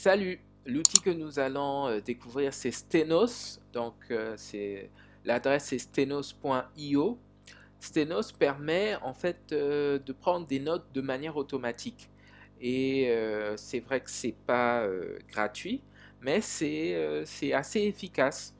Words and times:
Salut, 0.00 0.38
l'outil 0.64 1.00
que 1.00 1.10
nous 1.10 1.40
allons 1.40 1.88
euh, 1.88 2.00
découvrir 2.00 2.54
c'est 2.54 2.70
Stenos, 2.70 3.60
donc 3.72 3.96
euh, 4.12 4.36
l'adresse 5.24 5.72
est 5.72 5.78
stenos.io. 5.78 7.18
Stenos 7.80 8.30
permet 8.30 8.94
en 9.02 9.12
fait 9.12 9.50
euh, 9.50 9.98
de 9.98 10.12
prendre 10.12 10.46
des 10.46 10.60
notes 10.60 10.86
de 10.94 11.00
manière 11.00 11.36
automatique 11.36 12.08
et 12.60 13.12
c'est 13.56 13.80
vrai 13.80 14.00
que 14.00 14.08
c'est 14.08 14.36
pas 14.46 14.86
gratuit, 15.28 15.82
mais 16.20 16.40
c'est 16.42 17.52
assez 17.52 17.80
efficace 17.80 18.54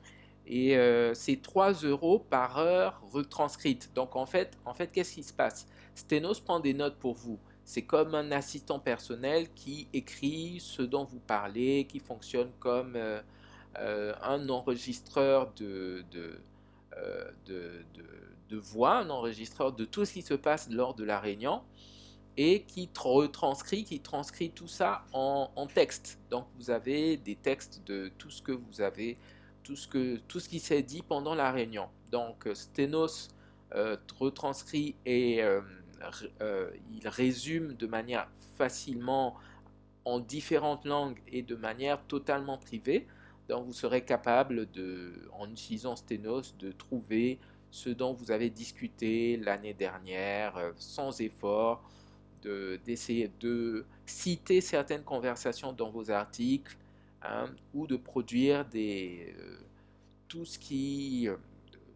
et 0.45 0.77
c'est 1.13 1.41
3 1.41 1.71
euros 1.85 2.19
par 2.19 2.57
heure 2.57 3.01
retranscrite. 3.13 3.91
Donc 3.95 4.17
en 4.17 4.25
fait, 4.25 4.57
en 4.65 4.73
fait 4.73 4.91
qu'est-ce 4.91 5.13
qui 5.13 5.23
se 5.23 5.33
passe? 5.33 5.67
Stenos 5.95 6.41
prend 6.41 6.59
des 6.59 6.73
notes 6.73 6.97
pour 6.97 7.13
vous. 7.13 7.39
C'est 7.69 7.83
comme 7.83 8.15
un 8.15 8.31
assistant 8.31 8.79
personnel 8.79 9.47
qui 9.53 9.87
écrit 9.93 10.57
ce 10.59 10.81
dont 10.81 11.03
vous 11.03 11.19
parlez, 11.19 11.85
qui 11.87 11.99
fonctionne 11.99 12.49
comme 12.59 12.95
euh, 12.95 13.21
euh, 13.77 14.15
un 14.23 14.49
enregistreur 14.49 15.53
euh, 15.61 16.01
de, 16.11 17.85
de, 18.49 18.57
voix, 18.57 18.97
un 18.97 19.11
enregistreur 19.11 19.71
de 19.71 19.85
tout 19.85 20.03
ce 20.03 20.13
qui 20.13 20.23
se 20.23 20.33
passe 20.33 20.67
lors 20.71 20.95
de 20.95 21.03
la 21.03 21.19
réunion 21.19 21.61
et 22.37 22.63
qui 22.63 22.89
retranscrit, 22.97 23.83
qui 23.83 23.99
transcrit 23.99 24.49
tout 24.49 24.67
ça 24.67 25.05
en, 25.13 25.67
texte. 25.71 26.17
Donc 26.31 26.47
vous 26.57 26.71
avez 26.71 27.17
des 27.17 27.35
textes 27.35 27.83
de 27.85 28.11
tout 28.17 28.31
ce 28.31 28.41
que 28.41 28.51
vous 28.51 28.81
avez, 28.81 29.15
tout 29.61 29.75
ce, 29.75 29.87
que, 29.87 30.17
tout 30.27 30.39
ce 30.39 30.49
qui 30.49 30.59
s'est 30.59 30.81
dit 30.81 31.03
pendant 31.03 31.35
la 31.35 31.51
réunion. 31.51 31.87
Donc 32.11 32.49
Stenos 32.55 33.27
retranscrit 34.19 34.95
et 35.05 35.43
il 36.91 37.07
résume 37.07 37.73
de 37.73 37.87
manière 37.87 38.29
facilement 38.57 39.35
en 40.05 40.19
différentes 40.19 40.85
langues 40.85 41.19
et 41.27 41.41
de 41.41 41.55
manière 41.55 42.01
totalement 42.07 42.57
privée. 42.57 43.07
Donc 43.47 43.65
vous 43.65 43.73
serez 43.73 44.03
capable, 44.05 44.69
de, 44.71 45.13
en 45.33 45.49
utilisant 45.49 45.95
Stenos, 45.95 46.55
de 46.57 46.71
trouver 46.71 47.39
ce 47.71 47.89
dont 47.89 48.13
vous 48.13 48.31
avez 48.31 48.49
discuté 48.49 49.37
l'année 49.37 49.73
dernière 49.73 50.57
euh, 50.57 50.71
sans 50.77 51.21
effort, 51.21 51.83
d'essayer 52.41 53.29
de, 53.39 53.85
citer 54.05 54.61
certaines 54.61 55.03
conversations 55.03 55.73
dans 55.73 55.89
vos 55.89 56.09
articles 56.09 56.77
hein, 57.21 57.45
ou 57.73 57.85
de 57.85 57.97
produire 57.97 58.65
des, 58.65 59.35
euh, 59.37 59.57
tout, 60.27 60.45
ce 60.45 60.57
qui, 60.57 61.27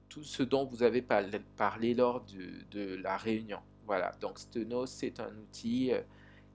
tout 0.09 0.23
ce 0.23 0.43
dont 0.43 0.65
vous 0.65 0.83
avez 0.83 1.01
parlé 1.01 1.93
lors 1.93 2.25
de 2.71 2.95
la 2.95 3.17
réunion. 3.17 3.59
Voilà, 3.85 4.11
donc 4.21 4.39
Stenos, 4.39 4.89
c'est 4.89 5.19
un 5.19 5.35
outil 5.37 5.91
euh, 5.91 6.01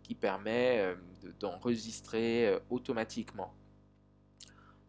qui 0.03 0.15
permet 0.15 0.79
euh, 0.79 0.95
d'enregistrer 1.39 2.49
euh, 2.49 2.59
automatiquement. 2.71 3.53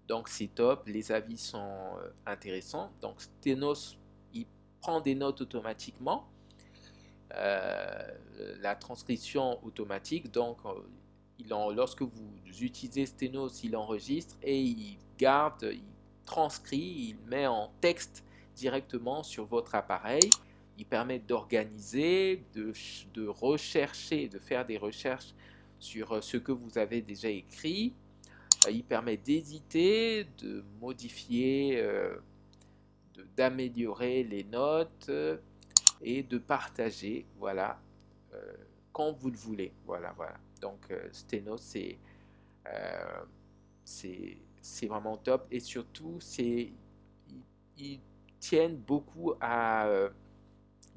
Donc 0.08 0.30
c'est 0.30 0.48
top, 0.48 0.88
les 0.88 1.12
avis 1.12 1.38
sont 1.38 1.98
intéressants. 2.26 2.92
Donc 3.02 3.22
Stenos, 3.22 3.98
il 4.34 4.48
prend 4.82 5.02
des 5.02 5.14
notes 5.14 5.42
automatiquement. 5.42 6.28
la 7.32 8.76
transcription 8.76 9.64
automatique, 9.64 10.32
donc 10.32 10.58
lorsque 11.48 12.02
vous 12.02 12.40
utilisez 12.60 13.06
Stenos, 13.06 13.64
il 13.64 13.76
enregistre 13.76 14.36
et 14.42 14.60
il 14.60 14.98
garde, 15.20 15.62
il 15.72 15.84
transcrit, 16.26 16.80
il 17.10 17.18
met 17.28 17.46
en 17.46 17.72
texte 17.80 18.24
directement 18.56 19.22
sur 19.22 19.46
votre 19.46 19.76
appareil 19.76 20.28
il 20.80 20.86
permet 20.86 21.20
d'organiser, 21.20 22.42
de, 22.54 22.72
de, 23.14 23.28
rechercher, 23.28 24.30
de 24.30 24.40
faire 24.40 24.66
des 24.66 24.78
recherches 24.78 25.36
sur 25.78 26.14
euh, 26.14 26.22
ce 26.22 26.38
que 26.38 26.54
vous 26.54 26.78
avez 26.78 27.02
déjà 27.02 27.28
écrit. 27.28 27.94
Euh, 28.66 28.72
il 28.72 28.86
permet 28.86 29.18
d'éditer, 29.18 30.26
de 30.38 30.64
modifier, 30.80 31.82
euh, 31.82 32.16
d'améliorer 33.36 34.24
les 34.24 34.46
notes 34.46 35.12
et 36.02 36.24
de 36.24 36.38
partager, 36.38 37.26
voilà, 37.38 37.78
quand 38.94 39.12
vous 39.12 39.30
le 39.30 39.36
voulez. 39.36 39.74
Voilà, 39.86 40.14
voilà. 40.16 40.38
Donc, 40.62 40.88
Stenos, 41.12 41.62
c'est 41.62 41.98
c'est 43.84 44.88
vraiment 44.88 45.18
top 45.18 45.48
et 45.52 45.60
surtout, 45.60 46.18
c'est 46.20 46.72
ils 47.78 48.00
tiennent 48.40 48.78
beaucoup 48.78 49.34
à 49.42 49.90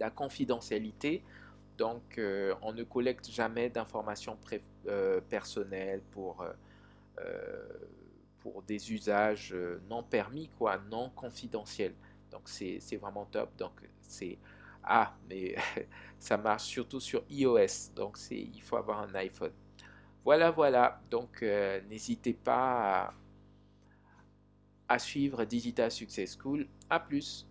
la 0.03 0.11
confidentialité. 0.11 1.23
Donc, 1.79 2.19
euh, 2.19 2.55
on 2.61 2.73
ne 2.73 2.83
collecte 2.83 3.31
jamais 3.31 3.71
d'informations 3.71 4.37
euh, 4.89 5.21
personnelles 5.21 6.03
pour, 6.11 6.45
euh, 7.21 7.69
pour 8.41 8.63
des 8.65 8.93
usages 8.93 9.55
non 9.89 10.03
permis, 10.03 10.49
quoi, 10.59 10.79
non 10.91 11.11
confidentiels. 11.15 11.95
Donc, 12.33 12.43
c'est 12.47 12.97
vraiment 13.01 13.27
top. 13.27 13.51
Donc, 13.57 13.75
c'est... 14.01 14.39
Ah, 14.83 15.15
mais 15.29 15.55
ça 16.19 16.37
marche 16.37 16.65
surtout 16.65 16.99
sur 16.99 17.23
iOS. 17.31 17.95
Donc, 17.95 18.19
il 18.33 18.61
faut 18.61 18.77
avoir 18.77 19.03
un 19.03 19.15
iPhone. 19.15 19.53
Voilà, 20.25 20.51
voilà. 20.51 21.01
Donc, 21.11 21.43
n'hésitez 21.89 22.33
pas 22.33 23.05
à, 23.05 23.15
à 24.89 24.99
suivre 24.99 25.45
Digital 25.45 25.93
Success 25.93 26.37
School. 26.37 26.67
À 26.91 26.99
plus. 26.99 27.47